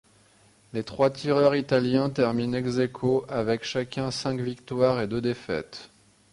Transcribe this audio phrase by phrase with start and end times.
[0.73, 5.91] Les trois tireurs italiens terminent ex-æquo avec chacun cinq victoires et deux défaites.